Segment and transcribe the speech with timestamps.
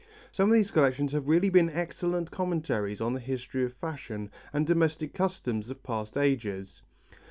[0.31, 4.65] Some of these collections have really been excellent commentaries on the history of fashion and
[4.65, 6.81] domestic customs of past ages.